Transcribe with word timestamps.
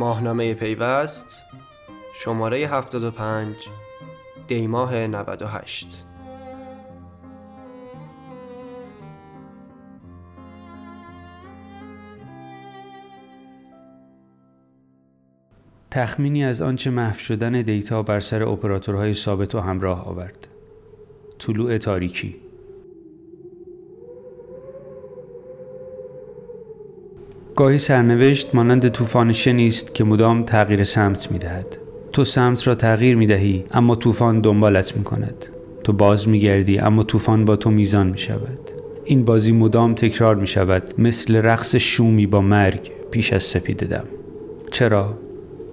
ماهنامه 0.00 0.54
پیوست 0.54 1.42
شماره 2.14 2.66
75 2.66 3.54
دیماه 4.48 4.94
98 4.94 6.04
تخمینی 15.90 16.44
از 16.44 16.62
آنچه 16.62 16.90
محو 16.90 17.18
شدن 17.18 17.62
دیتا 17.62 18.02
بر 18.02 18.20
سر 18.20 18.42
اپراتورهای 18.42 19.14
ثابت 19.14 19.54
و 19.54 19.60
همراه 19.60 20.08
آورد. 20.08 20.48
طلوع 21.38 21.78
تاریکی. 21.78 22.49
گاهی 27.60 27.78
سرنوشت 27.78 28.54
مانند 28.54 28.88
طوفان 28.88 29.32
شنیست 29.32 29.94
که 29.94 30.04
مدام 30.04 30.44
تغییر 30.44 30.84
سمت 30.84 31.32
می 31.32 31.38
دهد. 31.38 31.76
تو 32.12 32.24
سمت 32.24 32.66
را 32.66 32.74
تغییر 32.74 33.16
می 33.16 33.26
دهی 33.26 33.64
اما 33.70 33.96
طوفان 33.96 34.40
دنبالت 34.40 34.96
می 34.96 35.04
کند. 35.04 35.46
تو 35.84 35.92
باز 35.92 36.28
می 36.28 36.40
گردی 36.40 36.78
اما 36.78 37.02
طوفان 37.02 37.44
با 37.44 37.56
تو 37.56 37.70
میزان 37.70 38.06
می 38.06 38.18
شود. 38.18 38.58
این 39.04 39.24
بازی 39.24 39.52
مدام 39.52 39.94
تکرار 39.94 40.36
می 40.36 40.46
شود 40.46 40.94
مثل 40.98 41.36
رقص 41.36 41.76
شومی 41.76 42.26
با 42.26 42.40
مرگ 42.40 42.90
پیش 43.10 43.32
از 43.32 43.42
سپیده 43.42 43.86
دم. 43.86 44.04
چرا؟ 44.72 45.18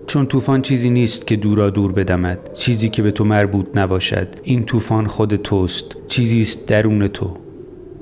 چون 0.07 0.25
طوفان 0.25 0.61
چیزی 0.61 0.89
نیست 0.89 1.27
که 1.27 1.35
دورا 1.35 1.69
دور 1.69 1.91
بدمد 1.91 2.53
چیزی 2.53 2.89
که 2.89 3.01
به 3.01 3.11
تو 3.11 3.23
مربوط 3.23 3.67
نباشد 3.75 4.27
این 4.43 4.63
طوفان 4.63 5.05
خود 5.05 5.35
توست 5.35 5.95
چیزی 6.07 6.41
است 6.41 6.67
درون 6.67 7.07
تو 7.07 7.46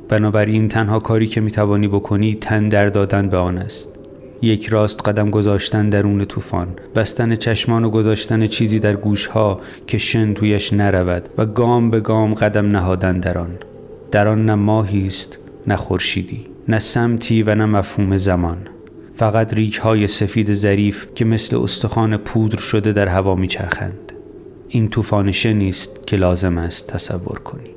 بنابراین 0.10 0.68
تنها 0.68 1.00
کاری 1.00 1.28
که 1.28 1.42
می‌توانی 1.42 1.88
بکنی 1.88 2.36
تن 2.36 2.70
در 2.70 2.90
دادن 2.90 3.30
به 3.30 3.38
آن 3.38 3.58
است. 3.58 3.90
یک 4.42 4.68
راست 4.68 5.08
قدم 5.08 5.30
گذاشتن 5.30 5.90
درون 5.90 6.26
طوفان 6.26 6.68
بستن 6.96 7.36
چشمان 7.36 7.84
و 7.84 7.90
گذاشتن 7.90 8.48
چیزی 8.48 8.80
در 8.80 8.96
گوشها 8.96 9.62
که 9.88 9.98
شن 9.98 10.34
تویش 10.34 10.74
نرود 10.74 11.30
و 11.38 11.46
گام 11.46 11.90
به 11.90 12.00
گام 12.00 12.34
قدم 12.34 12.68
نهادن 12.68 13.18
در 13.18 13.38
آن. 13.38 13.52
در 14.12 14.28
آن 14.28 14.46
نه 14.46 14.56
ماهی 14.56 15.06
است 15.06 15.38
نه 15.68 15.76
خورشیدی 15.76 16.46
نه 16.68 16.80
سمتی 16.80 17.44
و 17.44 17.56
نه 17.56 17.66
مفهوم 17.66 18.18
زمان. 18.18 18.58
فقط 19.16 19.54
ریک 19.54 19.78
های 19.78 20.08
سفید 20.08 20.54
ظریف 20.54 21.08
که 21.16 21.26
مثل 21.26 21.58
استخوان 21.58 22.18
پودر 22.18 22.58
شده 22.58 22.92
در 22.92 23.08
هوا 23.08 23.36
میچرخند. 23.36 24.12
این 24.70 24.90
طوفان 24.90 25.34
نیست 25.46 26.08
که 26.08 26.18
لازم 26.18 26.58
است 26.58 26.94
تصور 26.94 27.40
کنی. 27.40 27.75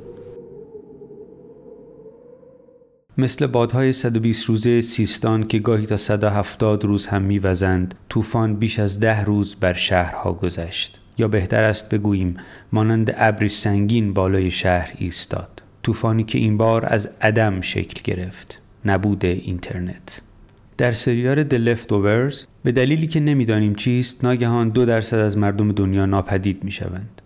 مثل 3.20 3.47
بادهای 3.47 3.92
120 3.92 4.47
روزه 4.47 4.80
سیستان 4.80 5.47
که 5.47 5.58
گاهی 5.58 5.86
تا 5.86 5.97
170 5.97 6.84
روز 6.84 7.06
هم 7.06 7.22
میوزند 7.22 7.94
طوفان 8.08 8.56
بیش 8.56 8.78
از 8.78 9.00
ده 9.00 9.24
روز 9.24 9.56
بر 9.61 9.72
شهرها 9.72 10.33
گذشت. 10.33 11.00
یا 11.19 11.28
بهتر 11.28 11.64
است 11.64 11.94
بگوییم 11.94 12.36
مانند 12.72 13.14
ابری 13.16 13.48
سنگین 13.48 14.12
بالای 14.12 14.50
شهر 14.50 14.92
ایستاد. 14.98 15.62
طوفانی 15.83 16.24
که 16.24 16.39
این 16.39 16.56
بار 16.56 16.86
از 16.86 17.11
عدم 17.20 17.61
شکل 17.61 18.00
گرفت 18.05 18.62
نبود 18.84 19.24
اینترنت. 19.24 20.20
در 20.77 20.92
سریال 20.92 21.48
The 21.48 21.77
Leftovers 21.77 22.46
به 22.62 22.72
دلیلی 22.72 23.06
که 23.06 23.20
نمی‌دانیم 23.20 23.74
چیست 23.74 24.24
ناگهان 24.24 24.69
دو 24.69 24.84
درصد 24.84 25.19
از 25.19 25.39
مردم 25.39 25.72
دنیا 25.72 26.06
ناپدید 26.06 26.64
می 26.64 26.70
شوند. 26.70 27.17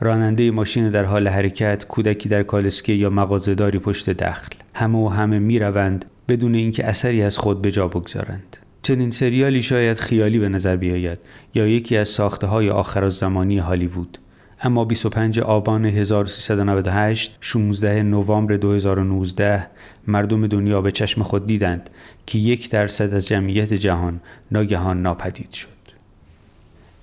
راننده 0.00 0.50
ماشین 0.50 0.90
در 0.90 1.04
حال 1.04 1.28
حرکت، 1.28 1.84
کودکی 1.88 2.28
در 2.28 2.42
کالسکه 2.42 2.92
یا 2.92 3.10
مغازهداری 3.10 3.78
پشت 3.78 4.10
دخل. 4.10 4.52
همه 4.74 4.98
و 4.98 5.08
همه 5.08 5.38
می 5.38 5.58
روند 5.58 6.04
بدون 6.28 6.54
اینکه 6.54 6.86
اثری 6.86 7.22
از 7.22 7.38
خود 7.38 7.62
به 7.62 7.70
جا 7.70 7.88
بگذارند. 7.88 8.56
چنین 8.82 9.10
سریالی 9.10 9.62
شاید 9.62 9.96
خیالی 9.96 10.38
به 10.38 10.48
نظر 10.48 10.76
بیاید 10.76 11.18
یا 11.54 11.66
یکی 11.66 11.96
از 11.96 12.08
ساخته 12.08 12.46
های 12.46 12.70
آخر 12.70 13.08
زمانی 13.08 13.58
هالیوود 13.58 14.18
اما 14.62 14.84
25 14.84 15.40
آبان 15.40 15.84
1398 15.84 17.36
16 17.40 18.02
نوامبر 18.02 18.56
2019 18.56 19.66
مردم 20.06 20.46
دنیا 20.46 20.80
به 20.80 20.92
چشم 20.92 21.22
خود 21.22 21.46
دیدند 21.46 21.90
که 22.26 22.38
یک 22.38 22.70
درصد 22.70 23.14
از 23.14 23.26
جمعیت 23.26 23.74
جهان 23.74 24.20
ناگهان 24.50 25.02
ناپدید 25.02 25.50
شد 25.50 25.68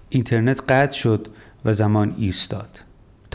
اینترنت 0.09 0.61
قطع 0.69 0.97
شد 0.97 1.27
و 1.65 1.73
زمان 1.73 2.15
ایستاد 2.17 2.79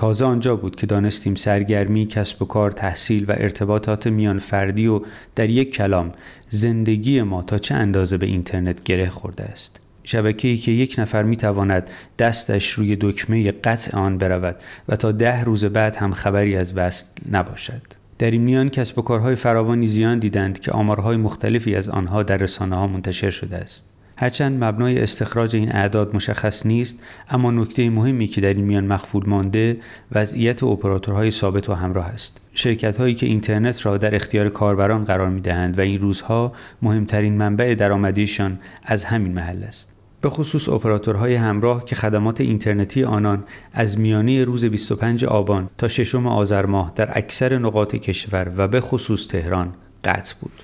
تازه 0.03 0.25
آنجا 0.25 0.57
بود 0.57 0.77
که 0.77 0.87
دانستیم 0.87 1.35
سرگرمی، 1.35 2.07
کسب 2.07 2.43
و 2.43 2.45
کار، 2.45 2.71
تحصیل 2.71 3.25
و 3.29 3.33
ارتباطات 3.33 4.07
میان 4.07 4.39
فردی 4.39 4.87
و 4.87 5.01
در 5.35 5.51
یک 5.51 5.75
کلام 5.75 6.13
زندگی 6.49 7.23
ما 7.23 7.43
تا 7.43 7.59
چه 7.59 7.75
اندازه 7.75 8.17
به 8.17 8.27
اینترنت 8.27 8.83
گره 8.83 9.09
خورده 9.09 9.45
است. 9.45 9.81
شبکه‌ای 10.05 10.57
که 10.57 10.73
یک 10.73 10.95
نفر 10.99 11.23
می‌تواند 11.23 11.91
دستش 12.19 12.71
روی 12.71 12.97
دکمه 13.01 13.51
قطع 13.51 13.99
آن 13.99 14.19
برود 14.19 14.57
و 14.89 14.97
تا 14.97 15.13
ده 15.13 15.45
روز 15.45 15.65
بعد 15.65 15.97
هم 15.97 16.13
خبری 16.13 16.57
از 16.57 16.77
وصل 16.77 17.05
نباشد. 17.31 17.83
در 18.19 18.31
این 18.31 18.43
میان 18.43 18.69
کسب 18.69 18.99
و 18.99 19.03
کارهای 19.03 19.35
فراوانی 19.35 19.87
زیان 19.87 20.19
دیدند 20.19 20.59
که 20.61 20.73
آمارهای 20.73 21.17
مختلفی 21.17 21.75
از 21.75 21.89
آنها 21.89 22.23
در 22.23 22.37
رسانه 22.37 22.77
ها 22.77 22.87
منتشر 22.87 23.31
شده 23.31 23.57
است. 23.57 23.92
هرچند 24.17 24.65
مبنای 24.65 24.99
استخراج 24.99 25.57
این 25.57 25.73
اعداد 25.73 26.15
مشخص 26.15 26.67
نیست 26.67 27.03
اما 27.31 27.51
نکته 27.51 27.91
مهمی 27.91 28.27
که 28.27 28.41
در 28.41 28.55
این 28.55 28.65
میان 28.65 28.87
مخفول 28.87 29.23
مانده 29.27 29.77
وضعیت 30.13 30.63
اپراتورهای 30.63 31.31
ثابت 31.31 31.69
و 31.69 31.75
همراه 31.75 32.07
است 32.07 32.41
شرکت 32.55 32.97
هایی 32.97 33.15
که 33.15 33.27
اینترنت 33.27 33.87
را 33.87 33.99
در 33.99 34.15
اختیار 34.15 34.49
کاربران 34.49 35.05
قرار 35.05 35.29
می 35.29 35.41
دهند 35.41 35.79
و 35.79 35.81
این 35.81 36.01
روزها 36.01 36.53
مهمترین 36.83 37.37
منبع 37.37 37.75
درآمدیشان 37.75 38.59
از 38.85 39.05
همین 39.05 39.33
محل 39.33 39.63
است 39.63 39.93
به 40.21 40.31
خصوص 40.31 40.69
اپراتورهای 40.69 41.35
همراه 41.35 41.85
که 41.85 41.97
خدمات 41.97 42.41
اینترنتی 42.41 43.05
آنان 43.05 43.45
از 43.73 43.99
میانه 43.99 44.45
روز 44.45 44.65
25 44.65 45.25
آبان 45.25 45.71
تا 45.79 45.89
ششم 45.89 46.27
آذر 46.27 46.67
ماه 46.67 46.93
در 46.95 47.19
اکثر 47.19 47.59
نقاط 47.59 47.95
کشور 47.97 48.53
و 48.57 48.69
به 48.69 48.81
خصوص 48.81 49.27
تهران 49.27 49.75
قطع 50.05 50.35
بود. 50.41 50.63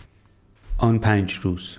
آن 0.78 0.98
پنج 0.98 1.34
روز 1.34 1.76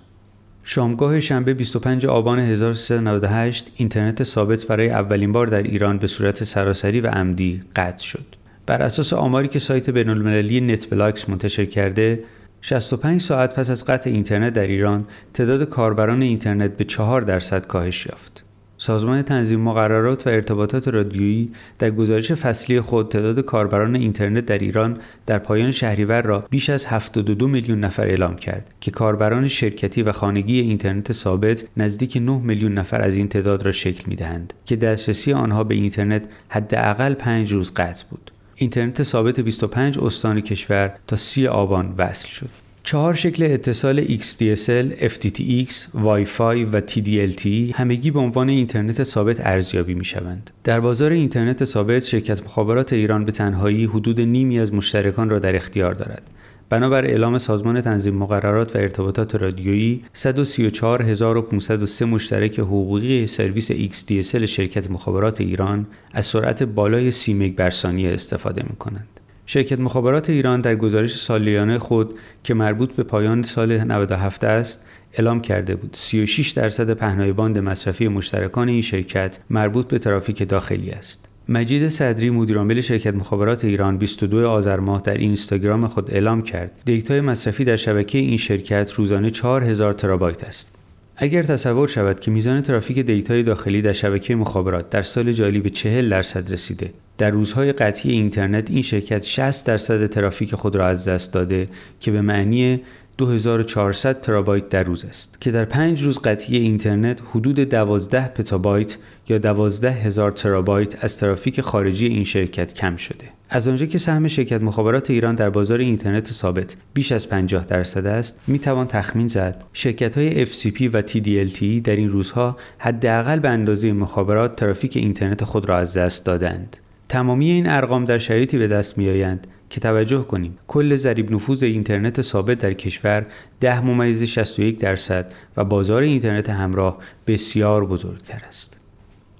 شامگاه 0.64 1.20
شنبه 1.20 1.54
25 1.54 2.06
آبان 2.06 2.40
1398 2.40 3.72
اینترنت 3.76 4.24
ثابت 4.24 4.66
برای 4.66 4.90
اولین 4.90 5.32
بار 5.32 5.48
در 5.48 5.64
ایران 5.64 5.98
به 5.98 6.08
صورت 6.08 6.44
سراسری 6.44 7.02
و 7.02 7.08
عمدی 7.08 7.62
قطع 7.76 8.04
شد. 8.04 8.26
بر 8.66 8.82
اساس 8.82 9.14
آماری 9.14 9.48
که 9.48 9.60
سایت 9.60 9.90
بین‌المللی 9.90 10.62
NetBlocks 10.62 11.30
منتشر 11.30 11.66
کرده 11.66 12.24
65 12.62 13.22
ساعت 13.22 13.56
پس 13.56 13.70
از 13.70 13.86
قطع 13.86 14.10
اینترنت 14.10 14.54
در 14.54 14.68
ایران 14.68 15.06
تعداد 15.34 15.64
کاربران 15.64 16.22
اینترنت 16.22 16.78
به 16.78 16.84
4 16.84 17.22
درصد 17.22 17.68
کاهش 17.68 18.06
یافت. 18.06 18.46
سازمان 18.82 19.22
تنظیم 19.22 19.60
مقررات 19.60 20.28
و 20.28 20.30
ارتباطات 20.30 20.88
رادیویی 20.88 21.52
در 21.80 21.92
گزارش 21.92 22.32
فصلی 22.32 22.82
خود 22.82 23.10
تعداد 23.10 23.40
کاربران 23.40 23.96
اینترنت 23.96 24.46
در 24.46 24.58
ایران 24.58 24.98
در 25.26 25.40
پایان 25.40 25.72
شهریور 25.72 26.22
را 26.22 26.46
بیش 26.50 26.70
از 26.70 26.86
72 26.86 27.48
میلیون 27.48 27.80
نفر 27.80 28.08
اعلام 28.08 28.36
کرد 28.36 28.74
که 28.80 28.92
کاربران 28.92 29.48
شرکتی 29.48 30.04
و 30.04 30.12
خانگی 30.12 30.60
اینترنت 30.60 31.12
ثابت 31.12 31.66
نزدیک 31.78 32.18
9 32.18 32.38
میلیون 32.38 32.74
نفر 32.74 33.02
از 33.02 33.16
این 33.16 33.28
تعداد 33.28 33.66
را 33.66 33.72
شکل 33.72 34.04
می‌دهند 34.08 34.54
که 34.66 34.76
دسترسی 34.76 35.34
آنها 35.34 35.64
به 35.64 35.76
اینترنت 35.76 36.24
حداقل 36.50 37.14
5 37.14 37.52
روز 37.54 37.74
قطع 37.74 38.06
بود. 38.10 38.32
اینترنت 38.56 39.04
ثابت 39.04 39.40
25 39.40 40.00
استان 40.00 40.42
کشور 40.42 40.94
تا 41.08 41.16
30 41.16 41.48
آبان 41.48 41.96
وصل 41.98 42.28
شد. 42.28 42.69
چهار 42.90 43.14
شکل 43.14 43.44
اتصال 43.44 44.06
XDSL, 44.06 45.02
FTTX, 45.02 45.72
Wi-Fi 45.94 46.66
و 46.72 46.82
TDLT 46.82 47.48
همگی 47.74 48.12
به 48.12 48.20
عنوان 48.20 48.50
اینترنت 48.50 49.04
ثابت 49.04 49.46
ارزیابی 49.46 49.94
می 49.94 50.06
شوند. 50.06 50.50
در 50.64 50.80
بازار 50.80 51.12
اینترنت 51.12 51.66
ثابت 51.66 52.06
شرکت 52.06 52.44
مخابرات 52.44 52.94
ایران 52.94 53.26
به 53.26 53.32
تنهایی 53.32 53.86
حدود 53.86 54.22
نیمی 54.22 54.60
از 54.60 54.74
مشترکان 54.74 55.30
را 55.30 55.40
در 55.40 55.56
اختیار 55.56 55.94
دارد. 55.94 56.30
بنابر 56.70 57.06
اعلام 57.06 57.38
سازمان 57.38 57.82
تنظیم 57.82 58.16
مقررات 58.16 58.76
و 58.76 58.80
ارتباطات 58.80 59.36
رادیویی 59.36 60.00
134503 60.14 62.06
مشترک 62.06 62.60
حقوقی 62.60 63.28
سرویس 63.28 63.72
XDSL 63.72 64.44
شرکت 64.44 64.92
مخابرات 64.92 65.42
ایران 65.42 65.88
از 66.14 66.26
سرعت 66.26 66.64
بالای 66.64 67.12
30 67.12 67.34
مگ 67.34 67.56
بر 67.56 67.70
ثانیه 67.70 68.14
استفاده 68.14 68.64
می 68.70 68.76
کنند. 68.76 69.19
شرکت 69.52 69.80
مخابرات 69.80 70.30
ایران 70.30 70.62
در 70.62 70.76
گزارش 70.76 71.16
سالیانه 71.16 71.80
خود 71.80 72.14
که 72.44 72.54
مربوط 72.54 72.94
به 72.94 73.04
پایان 73.04 73.44
سال 73.44 73.84
97 73.84 74.44
است 74.44 74.88
اعلام 75.14 75.40
کرده 75.40 75.76
بود 75.76 75.90
36 75.94 76.52
درصد 76.52 76.94
پهنای 76.94 77.32
باند 77.32 77.60
مصرفی 77.60 78.08
مشترکان 78.08 78.70
این 78.70 78.82
شرکت 78.82 79.40
مربوط 79.50 79.88
به 79.88 80.00
ترافیک 80.00 80.50
داخلی 80.50 80.92
است. 80.92 81.26
مجید 81.48 81.88
صدری 81.88 82.30
مدیرعامل 82.30 82.82
شرکت 82.82 83.14
مخابرات 83.14 83.66
ایران 83.66 83.98
22 83.98 84.48
آذر 84.48 84.80
ماه 84.80 85.02
در 85.02 85.18
اینستاگرام 85.18 85.88
خود 85.88 86.12
اعلام 86.12 86.42
کرد 86.42 86.82
دیتای 86.86 87.22
مصرفی 87.22 87.66
در 87.66 87.76
شبکه 87.76 88.18
این 88.18 88.38
شرکت 88.38 88.94
روزانه 88.94 89.30
4000 89.30 89.94
ترابایت 89.94 90.44
است. 90.44 90.79
اگر 91.22 91.44
تصور 91.44 91.88
شود 91.88 92.20
که 92.20 92.32
میزان 92.32 92.62
ترافیک 92.62 93.00
دیتای 93.00 93.44
داخلی 93.44 93.82
در 93.82 93.94
شبکه 93.94 94.36
مخابرات 94.36 94.90
در 94.90 95.02
سال 95.02 95.32
جاری 95.32 95.60
به 95.60 95.70
40 95.70 96.10
درصد 96.10 96.52
رسیده 96.52 96.92
در 97.18 97.30
روزهای 97.30 97.72
قطعی 97.72 98.12
اینترنت 98.12 98.70
این 98.70 98.82
شرکت 98.82 99.26
60 99.26 99.68
درصد 99.68 100.08
ترافیک 100.08 100.56
خود 100.56 100.76
را 100.76 100.88
از 100.88 101.08
دست 101.08 101.34
داده 101.34 101.68
که 102.00 102.12
به 102.12 102.22
معنی 102.22 102.82
2400 103.20 104.20
ترابایت 104.20 104.70
در 104.70 104.84
روز 104.84 105.06
است 105.06 105.42
که 105.42 105.52
در 105.52 105.66
پنج 105.66 106.04
روز 106.04 106.20
قطعی 106.20 106.58
اینترنت 106.58 107.22
حدود 107.32 107.60
12 107.60 108.28
پتابایت 108.28 108.98
یا 109.30 109.38
12 109.38 109.92
هزار 109.92 110.32
ترابایت 110.32 111.04
از 111.04 111.18
ترافیک 111.18 111.62
خارجی 111.62 112.08
این 112.08 112.24
شرکت 112.24 112.74
کم 112.74 112.96
شده. 112.96 113.26
از 113.50 113.68
آنجا 113.68 113.86
که 113.86 113.98
سهم 113.98 114.28
شرکت 114.28 114.62
مخابرات 114.62 115.10
ایران 115.10 115.36
در 115.36 115.50
بازار 115.50 115.80
اینترنت 115.80 116.32
ثابت 116.32 116.76
بیش 116.94 117.12
از 117.12 117.30
50 117.30 117.66
درصد 117.66 118.06
است، 118.06 118.42
می 118.48 118.60
توان 118.60 118.88
تخمین 118.88 119.28
زد 119.28 119.64
شرکت 119.74 120.18
های 120.18 120.46
FCP 120.46 120.82
و 120.94 121.02
TDLT 121.02 121.64
در 121.84 121.96
این 121.96 122.10
روزها 122.10 122.58
حداقل 122.78 123.40
به 123.40 123.50
اندازه 123.50 123.94
مخابرات 123.94 124.56
ترافیک 124.56 124.98
اینترنت 124.98 125.44
خود 125.44 125.70
را 125.70 125.78
از 125.78 125.98
دست 125.98 126.26
دادند. 126.26 126.78
تمامی 127.10 127.52
این 127.52 127.70
ارقام 127.70 128.06
در 128.06 128.18
شرایطی 128.18 128.58
به 128.58 128.68
دست 128.68 128.98
می 128.98 129.10
آیند 129.10 129.48
که 129.70 129.80
توجه 129.80 130.24
کنیم 130.24 130.58
کل 130.68 130.96
ضریب 130.96 131.32
نفوذ 131.32 131.64
اینترنت 131.64 132.22
ثابت 132.22 132.58
در 132.58 132.74
کشور 132.74 133.28
10 133.60 133.82
ممیز 133.82 134.24
61 134.24 134.80
درصد 134.80 135.34
و 135.58 135.64
بازار 135.64 136.02
اینترنت 136.02 136.50
همراه 136.50 136.98
بسیار 137.28 137.86
بزرگتر 137.86 138.42
است. 138.50 138.78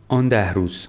آن 0.08 0.28
ده 0.28 0.54
روز 0.54 0.88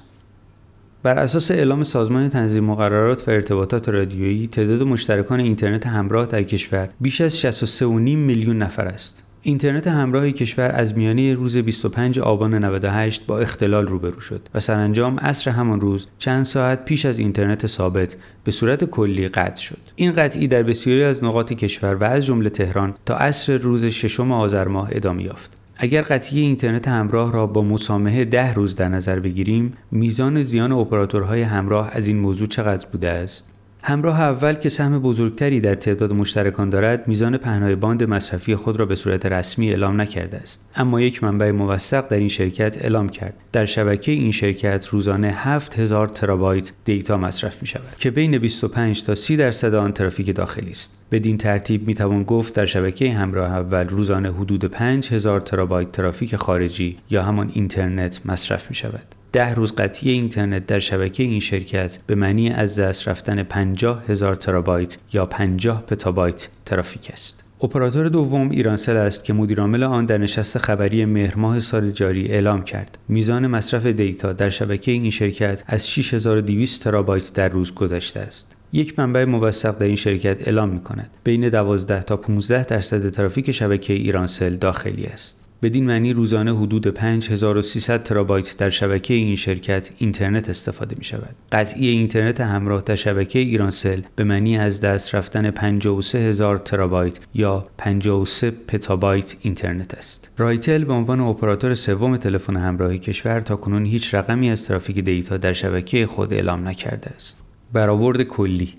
بر 1.03 1.19
اساس 1.19 1.50
اعلام 1.50 1.82
سازمان 1.82 2.29
تنظیم 2.29 2.65
مقررات 2.65 3.29
و 3.29 3.31
ارتباطات 3.31 3.88
رادیویی 3.88 4.49
تعداد 4.49 4.82
مشترکان 4.82 5.41
اینترنت 5.41 5.87
همراه 5.87 6.27
در 6.27 6.43
کشور 6.43 6.88
بیش 7.00 7.21
از 7.21 7.47
63.5 7.47 7.82
میلیون 7.82 8.59
نفر 8.59 8.87
است. 8.87 9.30
اینترنت 9.42 9.87
همراه 9.87 10.31
کشور 10.31 10.70
از 10.75 10.98
میانه 10.98 11.34
روز 11.34 11.56
25 11.56 12.19
آبان 12.19 12.64
98 12.64 13.26
با 13.26 13.38
اختلال 13.38 13.87
روبرو 13.87 14.20
شد 14.20 14.48
و 14.54 14.60
سرانجام 14.60 15.19
عصر 15.19 15.50
همان 15.50 15.81
روز 15.81 16.06
چند 16.19 16.44
ساعت 16.44 16.84
پیش 16.84 17.06
از 17.06 17.19
اینترنت 17.19 17.66
ثابت 17.66 18.16
به 18.44 18.50
صورت 18.50 18.84
کلی 18.84 19.28
قطع 19.28 19.62
شد. 19.62 19.78
این 19.96 20.12
قطعی 20.12 20.48
در 20.48 20.62
بسیاری 20.62 21.02
از 21.02 21.25
نقاط 21.25 21.52
کشور 21.52 21.94
و 21.94 22.04
از 22.04 22.26
جمله 22.26 22.50
تهران 22.50 22.94
تا 23.06 23.16
عصر 23.16 23.56
روز 23.56 23.84
ششم 23.84 24.32
آذر 24.32 24.69
ماه 24.69 24.88
ادامه 24.92 25.22
یافت. 25.22 25.60
اگر 25.76 26.02
قطعی 26.02 26.40
اینترنت 26.40 26.88
همراه 26.88 27.32
را 27.32 27.46
با 27.46 27.62
مسامحه 27.62 28.25
ده 28.25 28.54
روز 28.54 28.76
در 28.76 28.88
نظر 28.88 29.20
بگیریم 29.20 29.72
میزان 29.90 30.43
زیان 30.43 30.72
اپراتورهای 30.72 31.43
همراه 31.43 31.90
از 31.93 32.08
این 32.08 32.19
موضوع 32.19 32.46
چقدر 32.46 32.86
بوده 32.93 33.08
است؟ 33.08 33.59
همراه 33.82 34.21
اول 34.21 34.55
که 34.55 34.69
سهم 34.69 34.99
بزرگتری 34.99 35.61
در 35.61 35.75
تعداد 35.75 36.12
مشترکان 36.12 36.71
دارد 36.71 37.09
میزان 37.09 37.37
پهنای 37.37 37.75
باند 37.75 38.05
مصرفی 38.05 38.55
خود 38.55 38.77
را 38.77 38.87
به 38.87 38.97
صورت 38.97 39.27
رسمی 39.27 39.71
اعلام 39.71 40.00
نکرده 40.00 40.37
است. 40.37 40.71
اما 40.77 41.00
یک 41.00 41.25
منبع 41.25 41.50
موثق 41.50 42.09
در 42.09 42.17
این 42.17 42.29
شرکت 42.29 42.79
اعلام 42.82 43.09
کرد. 43.09 43.35
در 43.53 43.65
شبکه 43.65 44.12
این 44.12 44.31
شرکت 44.31 44.87
روزانه 44.88 45.29
7000 45.29 46.09
ترابایت 46.09 46.73
دیتا 46.85 47.17
مصرف 47.17 47.62
می 47.62 47.69
شود 47.69 47.97
که 47.99 48.11
بین 48.11 48.38
25 48.38 49.05
تا 49.05 49.15
30 49.15 49.37
درصد 49.37 49.75
آن 49.75 49.93
ترافیک 49.93 50.35
داخلی 50.37 50.71
است. 50.71 51.00
بدین 51.12 51.38
ترتیب 51.38 51.87
می 51.87 51.94
توان 51.94 52.23
گفت 52.23 52.55
در 52.55 52.67
شبکه 52.67 53.12
همراه 53.12 53.53
اول 53.53 53.88
روزانه 53.88 54.32
حدود 54.32 54.65
5000 54.65 55.41
ترابایت 55.41 55.93
ترافیک 55.93 56.37
خارجی 56.37 56.97
یا 57.11 57.23
همان 57.23 57.50
اینترنت 57.55 58.21
مصرف 58.25 58.71
می 58.71 58.75
شود 58.75 59.19
ده 59.32 59.55
روز 59.55 59.75
قطعی 59.75 60.11
اینترنت 60.11 60.67
در 60.67 60.79
شبکه 60.79 61.23
این 61.23 61.41
شرکت 61.41 61.99
به 62.06 62.15
معنی 62.15 62.50
از 62.50 62.79
دست 62.79 63.09
رفتن 63.09 63.43
50 63.43 64.05
هزار 64.09 64.37
ترابایت 64.37 64.97
یا 65.12 65.27
50 65.27 65.82
پتابایت 65.82 66.49
ترافیک 66.67 67.11
است. 67.12 67.44
اپراتور 67.62 68.09
دوم 68.09 68.50
ایرانسل 68.50 68.97
است 68.97 69.25
که 69.25 69.32
مدیرعامل 69.32 69.82
آن 69.82 70.06
در 70.06 70.19
نشست 70.19 70.59
خبری 70.59 71.05
مهر 71.05 71.37
ماه 71.37 71.61
سال 71.61 71.91
جاری 71.91 72.29
اعلام 72.29 72.65
کرد. 72.65 72.99
میزان 73.09 73.47
مصرف 73.47 73.87
دیتا 73.87 74.32
در 74.32 74.50
شبکه 74.50 74.93
این 74.93 75.11
شرکت 75.11 75.62
از 75.67 75.91
6200 75.91 76.85
ترابایت 76.85 77.32
در 77.35 77.49
روز 77.49 77.75
گذشته 77.75 78.21
است. 78.21 78.56
یک 78.73 78.99
منبع 78.99 79.25
موثق 79.25 79.79
در 79.79 79.87
این 79.87 79.97
شرکت 79.97 80.41
اعلام 80.41 80.69
می 80.69 80.81
کند 80.81 81.11
بین 81.25 81.49
12 81.49 82.03
تا 82.03 82.17
15 82.17 82.65
درصد 82.65 83.09
ترافیک 83.09 83.50
شبکه 83.50 83.93
ایرانسل 83.93 84.56
داخلی 84.56 85.06
است. 85.06 85.41
بدین 85.62 85.86
معنی 85.86 86.12
روزانه 86.12 86.58
حدود 86.58 86.86
5300 86.86 88.02
ترابایت 88.02 88.56
در 88.58 88.70
شبکه 88.70 89.14
این 89.14 89.36
شرکت 89.36 89.90
اینترنت 89.98 90.48
استفاده 90.48 90.96
می 90.98 91.04
شود. 91.04 91.34
قطعی 91.52 91.88
اینترنت 91.88 92.40
همراه 92.40 92.82
در 92.82 92.96
شبکه 92.96 93.38
ایرانسل 93.38 94.00
به 94.16 94.24
معنی 94.24 94.58
از 94.58 94.80
دست 94.80 95.14
رفتن 95.14 95.50
53000 95.50 96.58
ترابایت 96.58 97.18
یا 97.34 97.64
53 97.78 98.50
پتابایت 98.50 99.36
اینترنت 99.40 99.94
است. 99.94 100.30
رایتل 100.38 100.84
به 100.84 100.92
عنوان 100.92 101.20
اپراتور 101.20 101.74
سوم 101.74 102.16
تلفن 102.16 102.56
همراهی 102.56 102.98
کشور 102.98 103.40
تا 103.40 103.56
کنون 103.56 103.84
هیچ 103.84 104.14
رقمی 104.14 104.50
از 104.50 104.64
ترافیک 104.64 104.98
دیتا 104.98 105.36
در 105.36 105.52
شبکه 105.52 106.06
خود 106.06 106.32
اعلام 106.32 106.68
نکرده 106.68 107.10
است. 107.10 107.38
برآورد 107.72 108.22
کلی 108.22 108.74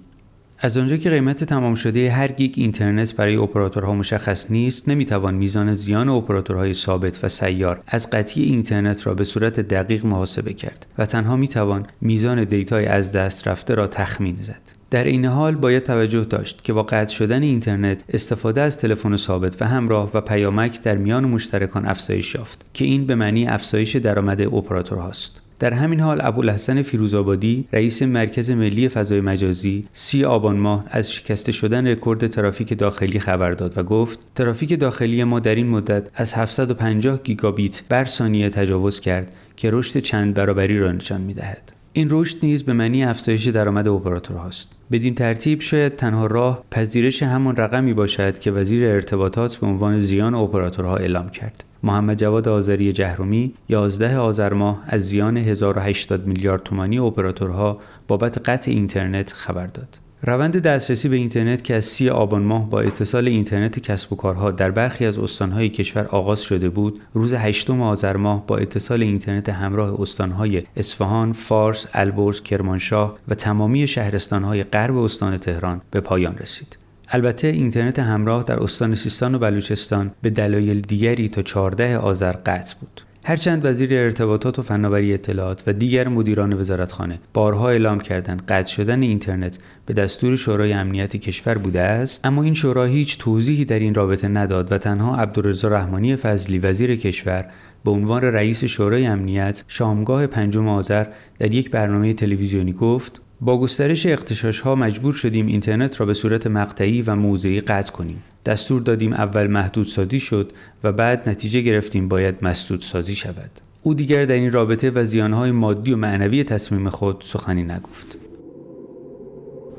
از 0.64 0.78
آنجا 0.78 0.98
که 0.98 1.10
قیمت 1.10 1.44
تمام 1.44 1.76
شده 1.76 2.12
هر 2.12 2.28
گیگ 2.28 2.54
اینترنت 2.58 3.16
برای 3.16 3.36
اپراتورها 3.36 3.94
مشخص 3.94 4.52
نیست 4.52 4.90
نمی‌توان 4.90 5.34
میزان 5.34 5.76
زیان 5.76 6.10
اپراتورهای 6.10 6.74
ثابت 6.74 7.24
و 7.24 7.30
سیار 7.30 7.82
از 7.88 8.10
قطعی 8.10 8.44
اینترنت 8.44 9.08
را 9.08 9.14
به 9.14 9.24
صورت 9.24 9.60
دقیق 9.60 10.06
محاسبه 10.06 10.54
کرد 10.54 10.86
و 10.98 11.06
تنها 11.06 11.36
می‌توان 11.36 11.88
میزان 12.02 12.44
دیتای 12.44 12.86
از 12.86 13.12
دست 13.12 13.48
رفته 13.48 13.76
را 13.76 13.88
تخمین 13.88 14.38
زد. 14.42 14.62
در 14.92 15.04
این 15.04 15.26
حال 15.26 15.56
باید 15.56 15.84
توجه 15.84 16.24
داشت 16.24 16.64
که 16.64 16.74
با 16.74 16.84
قطع 16.84 17.14
شدن 17.14 17.44
اینترنت 17.44 18.04
استفاده 18.10 18.62
از 18.62 18.78
تلفن 18.78 19.18
ثابت 19.18 19.62
و 19.62 19.66
همراه 19.66 20.12
و 20.14 20.22
پیامک 20.22 20.82
در 20.82 20.98
میان 20.98 21.26
مشترکان 21.26 21.86
افزایش 21.86 22.36
یافت 22.36 22.70
که 22.74 22.86
این 22.86 23.06
به 23.06 23.16
معنی 23.16 23.48
افزایش 23.48 23.96
درآمد 23.96 24.42
اپراتورهاست. 24.42 25.42
در 25.62 25.74
همین 25.74 26.00
حال 26.00 26.22
ابوالحسن 26.22 26.82
فیروزآبادی 26.82 27.66
رئیس 27.74 28.02
مرکز 28.02 28.52
ملی 28.52 28.90
فضای 28.90 29.22
مجازی 29.22 29.82
سی 29.94 30.26
آبان 30.26 30.58
ماه 30.58 30.86
از 30.90 31.12
شکسته 31.12 31.52
شدن 31.52 31.88
رکورد 31.88 32.28
ترافیک 32.28 32.78
داخلی 32.78 33.20
خبر 33.20 33.52
داد 33.52 33.78
و 33.78 33.84
گفت 33.84 34.20
ترافیک 34.36 34.80
داخلی 34.80 35.24
ما 35.24 35.40
در 35.40 35.56
این 35.56 35.68
مدت 35.68 36.10
از 36.16 36.34
750 36.34 37.20
گیگابیت 37.24 37.82
بر 37.90 38.06
ثانیه 38.06 38.50
تجاوز 38.50 39.00
کرد 39.00 39.36
که 39.56 39.72
رشد 39.72 40.00
چند 40.00 40.34
برابری 40.34 40.80
را 40.80 40.92
نشان 40.92 41.22
می‌دهد. 41.22 41.72
این 41.94 42.08
رشد 42.12 42.38
نیز 42.44 42.64
به 42.64 42.74
معنی 42.74 43.04
افزایش 43.04 43.48
درآمد 43.48 43.88
اپراتورهاست 43.88 44.72
بدین 44.92 45.16
ترتیب 45.16 45.62
شاید 45.62 45.96
تنها 45.96 46.28
راه 46.28 46.64
پذیرش 46.72 47.24
همان 47.24 47.56
رقمی 47.56 47.94
باشد 47.94 48.40
که 48.40 48.52
وزیر 48.52 48.90
ارتباطات 48.90 49.56
به 49.56 49.68
عنوان 49.68 50.00
زیان 50.00 50.36
اپراتورها 50.36 50.98
اعلام 50.98 51.30
کرد. 51.30 51.64
محمد 51.84 52.18
جواد 52.18 52.48
آذری 52.48 52.94
جهرمی 52.94 53.54
11 53.70 54.18
آذر 54.18 54.54
ماه 54.54 54.84
از 54.88 55.02
زیان 55.02 55.38
1080 55.38 56.28
میلیارد 56.28 56.64
تومانی 56.64 57.00
اپراتورها 57.00 57.80
بابت 58.08 58.50
قطع 58.50 58.72
اینترنت 58.72 59.34
خبر 59.34 59.68
داد. 59.68 59.98
روند 60.24 60.58
دسترسی 60.58 61.10
به 61.10 61.16
اینترنت 61.16 61.64
که 61.64 61.76
از 61.76 61.86
سی 61.86 62.10
آبان 62.10 62.44
ماه 62.44 62.70
با 62.70 62.82
اتصال 62.82 63.28
اینترنت 63.28 63.80
کسب 63.80 64.14
و 64.14 64.16
کارها 64.16 64.52
در 64.52 64.72
برخی 64.72 65.06
از 65.06 65.20
استانهای 65.20 65.70
کشور 65.70 66.06
آغاز 66.06 66.42
شده 66.42 66.70
بود 66.70 67.02
روز 67.14 67.34
8 67.34 67.70
آذر 67.70 68.18
ماه 68.18 68.48
با 68.48 68.58
اتصال 68.58 69.02
اینترنت 69.02 69.50
همراه 69.50 70.02
استانهای 70.02 70.64
اصفهان، 70.78 71.34
فارس، 71.34 71.88
البرز، 71.94 72.42
کرمانشاه 72.42 73.18
و 73.28 73.36
تمامی 73.36 73.88
شهرستانهای 73.88 74.64
غرب 74.64 74.98
استان 74.98 75.38
تهران 75.38 75.82
به 75.92 76.00
پایان 76.00 76.36
رسید. 76.38 76.81
البته 77.14 77.48
اینترنت 77.48 78.00
همراه 78.00 78.44
در 78.44 78.64
استان 78.64 78.96
سیستان 78.96 79.36
و 79.36 79.40
بلوچستان 79.40 80.12
به 80.22 80.30
دلایل 80.30 80.82
دیگری 80.82 81.30
تا 81.30 81.42
14 81.42 81.98
آذر 81.98 82.32
قطع 82.32 82.76
بود. 82.80 83.02
هرچند 83.24 83.66
وزیر 83.66 83.94
ارتباطات 83.94 84.60
و 84.60 84.62
فناوری 84.62 85.14
اطلاعات 85.14 85.64
و 85.68 85.74
دیگر 85.74 86.08
مدیران 86.08 86.54
وزارتخانه 86.54 87.20
بارها 87.34 87.70
اعلام 87.70 88.00
کردند 88.00 88.42
قطع 88.48 88.72
شدن 88.72 89.02
اینترنت 89.02 89.60
به 89.86 89.94
دستور 89.94 90.36
شورای 90.36 90.74
امنیت 90.74 91.16
کشور 91.16 91.58
بوده 91.58 91.82
است 91.82 92.26
اما 92.26 92.44
این 92.44 92.54
شورا 92.54 92.86
هیچ 92.86 93.18
توضیحی 93.18 93.66
در 93.66 93.80
این 93.80 93.96
رابطه 93.96 94.28
نداد 94.28 94.72
و 94.72 94.78
تنها 94.78 95.16
عبدالرضا 95.16 95.68
رحمانی 95.68 96.16
فضلی 96.16 96.60
وزیر 96.60 96.96
کشور 96.96 97.46
به 97.86 97.92
عنوان 97.92 98.22
رئیس 98.22 98.64
شورای 98.64 99.06
امنیت 99.06 99.64
شامگاه 99.68 100.28
پنجم 100.28 100.68
آذر 100.68 101.06
در 101.40 101.54
یک 101.54 101.72
برنامه 101.72 102.14
تلویزیونی 102.14 102.74
گفت 102.74 103.22
با 103.44 103.60
گسترش 103.60 104.06
اختشاش 104.06 104.60
ها 104.60 104.76
مجبور 104.76 105.14
شدیم 105.14 105.48
اینترنت 105.48 106.00
را 106.00 106.06
به 106.06 106.14
صورت 106.14 106.48
مقطعی 106.48 107.02
و 107.02 107.16
موضعی 107.16 107.62
قطع 107.62 107.92
کنیم. 107.92 108.24
دستور 108.46 108.82
دادیم 108.82 109.14
اول 109.14 109.48
محدود 109.48 109.86
سازی 109.86 110.20
شد 110.20 110.52
و 110.84 110.92
بعد 110.92 111.30
نتیجه 111.30 111.62
گرفتیم 111.62 112.08
باید 112.08 112.36
مسدود 112.42 112.82
سازی 112.82 113.16
شود. 113.16 113.52
او 113.84 113.94
دیگر 113.94 114.26
در 114.26 114.36
این 114.36 114.52
رابطه 114.52 114.92
و 114.92 115.04
زیانهای 115.04 115.52
مادی 115.52 115.94
و 115.94 115.98
معنوی 115.98 116.44
تصمیم 116.44 116.90
خود 116.90 117.24
سخنی 117.28 117.64
نگفت. 117.64 118.18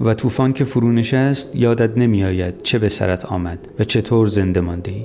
و 0.00 0.14
طوفان 0.14 0.52
که 0.52 0.64
فرو 0.64 0.92
نشست 0.92 1.56
یادت 1.56 1.98
نمیآید 1.98 2.62
چه 2.62 2.78
به 2.78 2.88
سرت 2.88 3.24
آمد 3.24 3.68
و 3.78 3.84
چطور 3.84 4.26
زنده 4.26 4.60
مانده 4.60 4.90
ای. 4.90 5.04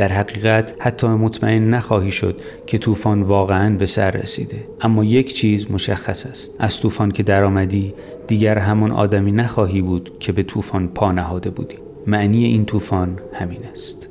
در 0.00 0.12
حقیقت 0.12 0.74
حتی 0.78 1.06
مطمئن 1.06 1.70
نخواهی 1.70 2.10
شد 2.10 2.40
که 2.66 2.78
طوفان 2.78 3.22
واقعا 3.22 3.76
به 3.76 3.86
سر 3.86 4.10
رسیده. 4.10 4.68
اما 4.80 5.04
یک 5.04 5.34
چیز 5.34 5.70
مشخص 5.70 6.26
است. 6.26 6.56
از 6.58 6.80
طوفان 6.80 7.10
که 7.10 7.22
درآمدی 7.22 7.94
دیگر 8.26 8.58
همان 8.58 8.92
آدمی 8.92 9.32
نخواهی 9.32 9.82
بود 9.82 10.18
که 10.18 10.32
به 10.32 10.42
طوفان 10.42 10.88
پا 10.88 11.12
نهاده 11.12 11.50
بودی. 11.50 11.78
معنی 12.06 12.44
این 12.44 12.64
طوفان 12.64 13.20
همین 13.32 13.64
است. 13.64 14.08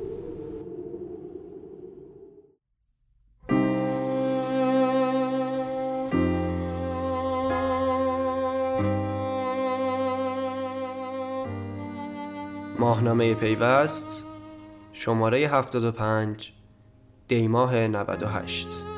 ماهنامه 12.79 13.35
پیوست 13.35 14.28
شماره 14.93 15.47
75 15.47 16.53
دیماه 17.27 17.87
98 17.87 18.88